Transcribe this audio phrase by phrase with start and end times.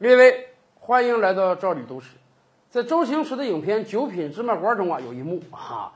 [0.00, 0.46] 列位，
[0.76, 2.10] 欢迎来到赵李都市。
[2.70, 5.92] 在周星驰的影片《九品芝麻官》中啊，有一幕啊，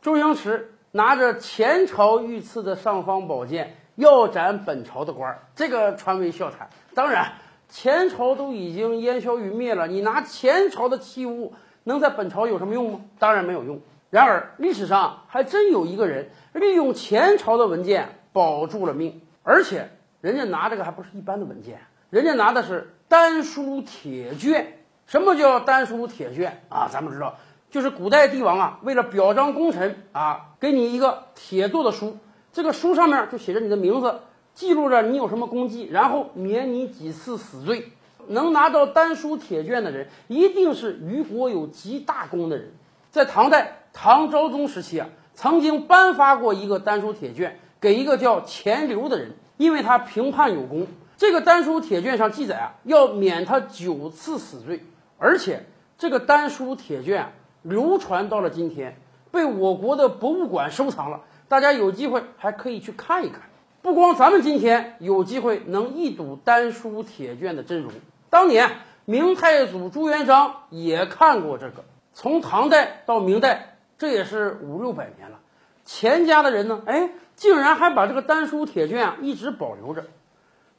[0.00, 6.70] 周星驰拿着前朝御赐的尚方宝剑要斩本朝的官儿，这个传为笑谈。
[6.94, 7.32] 当然，
[7.68, 11.52] 前朝都已经烟消云灭了，你拿前朝的器物
[11.82, 13.02] 能在本朝有什么用吗？
[13.18, 13.78] 当然没有用。
[14.08, 19.90] 然而，历史上还真有一个人利用前朝的文件保住了命，而且
[20.22, 21.78] 人家拿这个还不是一般的文件。
[22.08, 26.88] 人家拿的是丹书铁卷，什么叫丹书铁卷啊？
[26.90, 27.36] 咱们知道，
[27.70, 32.18] 就是古代帝王啊，为了表彰功臣啊，给你一个铁做的书，
[32.52, 34.18] 这个书上面就写着你的名字，
[34.52, 37.92] 记录着你有什么功绩，然后免你几次死罪。
[38.26, 42.72] 能拿到丹书铁卷的人，一定是于国有极大功的人。
[43.12, 45.06] 在唐代唐昭宗时期啊，
[45.36, 50.88] 曾经颁发过一个丹书铁卷给一个叫钱镠的人，因为他评判有功。
[51.16, 54.84] 这个丹书铁卷上记载啊，要免他九次死罪，
[55.18, 55.64] 而且
[55.96, 58.96] 这个丹书铁卷啊，流传到了今天，
[59.30, 61.20] 被我国的博物馆收藏了。
[61.46, 63.42] 大家有机会还可以去看一看。
[63.80, 67.92] 不光咱们今天有机会能一睹丹书铁卷的真容，
[68.30, 68.70] 当年
[69.04, 71.84] 明太祖朱元璋也看过这个。
[72.12, 75.38] 从唐代到明代，这也是五六百年了，
[75.84, 80.06] 钱家的人呢，哎，竟然还把这个丹书铁卷啊一直保留着。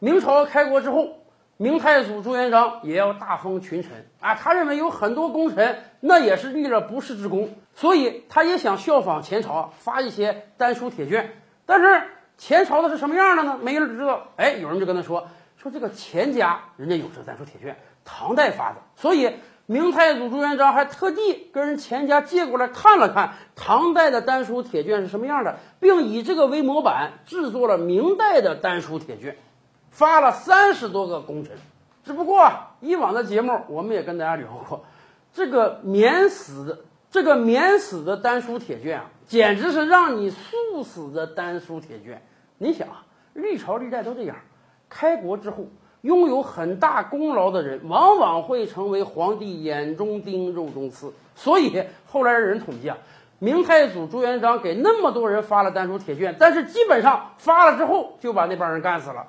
[0.05, 1.17] 明朝开国之后，
[1.57, 4.35] 明太祖朱元璋也要大封群臣啊。
[4.35, 11.31] 他认为有很多功臣那也是立了不世之功，所以他也想效仿前朝发一些丹书铁卷。
[11.65, 12.03] 但是
[12.37, 13.57] 前朝的是什么样的呢？
[13.59, 14.27] 没人知道。
[14.35, 19.31] 哎，有人就跟他说说这个钱家人家有这丹书铁卷，唐代发的，所以
[19.65, 29.35] 明太祖朱元璋还特地跟人钱家借过来看了看唐代的丹书铁卷是什么样的，并以这个为模板制作了明代的丹书铁卷。
[29.95, 31.55] 发了三十多个功臣，
[32.03, 32.51] 只不过
[32.81, 34.83] 以往的节目我们也跟大家聊过，
[35.33, 36.79] 这个免死的
[37.09, 42.21] 这个免死的丹书铁卷啊，简直是让你速死的丹书铁卷。
[42.57, 44.35] 你想啊，历朝历代都这样，
[44.89, 45.65] 开国之后
[46.01, 51.13] 拥有很大功劳的人，往往会成为皇帝眼中钉、肉中刺。
[51.35, 52.97] 所以后来人统计啊，
[53.39, 59.25] 明太祖朱元璋给那么多人发了丹书铁卷，但是基本上发了之后就把那帮人干死了。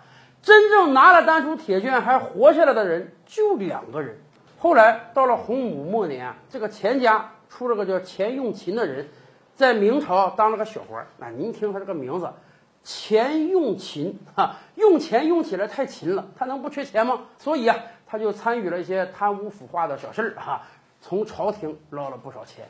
[0.46, 4.16] 真正拿了丹书铁券还活下来的人就两个人。
[4.58, 9.08] 后来到了洪武末年，这个钱家出了个叫钱用勤的人，
[9.56, 11.04] 在明朝当了个小官。
[11.18, 12.30] 那您听他这个名字，
[12.84, 17.22] 钱用勤啊，用钱用起来太勤了，他能不缺钱吗？
[17.38, 20.62] 所以啊，他就参与了一些贪污腐化的小事儿哈，
[21.00, 22.66] 从朝廷捞了不少钱。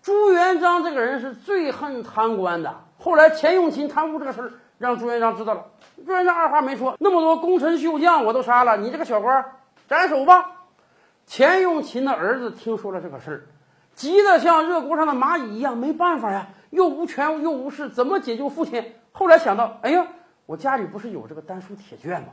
[0.00, 4.52] 朱元璋这个人是最恨贪官的，后来钱用勤贪污这个事儿。
[4.80, 5.66] 让朱元璋知道了，
[6.06, 9.44] 朱元璋二话没说，那么多功臣秀将我都杀了，你这个小官
[9.86, 10.52] 斩首吧。
[11.26, 13.44] 钱用勤的儿子听说了这个事儿，
[13.94, 18.94] 急得像热锅上的蚂蚁一样，没办法呀，又无权又无势，怎么解救父亲？
[19.12, 20.06] 后来想到，哎呀，
[20.46, 22.28] 我家里不是有这个丹书铁卷吗？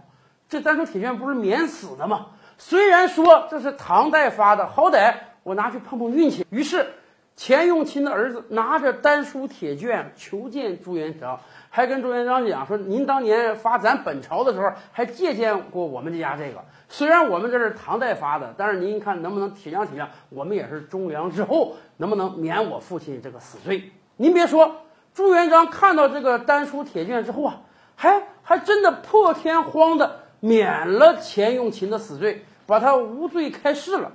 [0.47, 2.27] 这丹书铁卷不是免死的吗？
[2.57, 5.13] 虽然说这是唐代发的，好歹
[5.43, 6.47] 我拿去碰碰运气。
[6.49, 6.93] 于是，
[7.37, 11.39] 钱用勤的儿子拿着丹书铁卷求见朱元璋。
[11.69, 16.65] 还跟朱元璋讲说：“您当年发咱本朝的时候，还借鉴过我们家这个。
[16.89, 20.07] 虽然我们这是唐代发的，但是您看能不能体谅体谅？
[20.29, 23.91] 我们也是忠良之后，能不能免我父亲这个死罪？
[24.15, 24.77] 您别说，
[25.13, 27.61] 朱元璋看到这个丹书铁卷之后啊，
[27.95, 34.13] 还还真的破天荒的免了钱用勤的死罪，把他无罪开释了。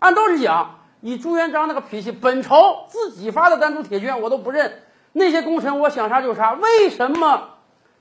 [0.00, 4.80] 按道理讲，以朱元璋那个脾气，本朝自己发的丹书铁券我都不认。”
[5.12, 6.54] 那些功臣，我想杀就杀。
[6.54, 7.50] 为什么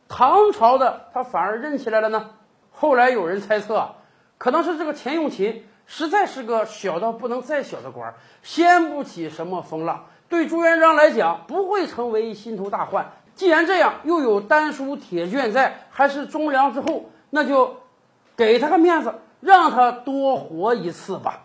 [0.07, 2.29] 唐朝的他反而认起来了呢？
[2.71, 3.89] 后来有人猜测，
[4.37, 10.05] 可能是这个钱用勤实在是个小到不能再小的官，掀不起什么风浪。
[10.29, 13.11] 对朱元璋来讲，不会成为心头大患。
[13.35, 17.75] 既然这样，又有丹书铁券在，还是忠良之后，那就
[18.37, 21.41] 给他个面子，让他多活一次吧。